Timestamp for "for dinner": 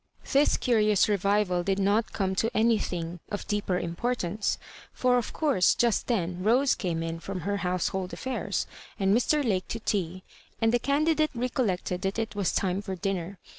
12.81-13.37